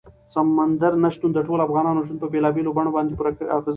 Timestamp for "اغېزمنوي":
3.35-3.69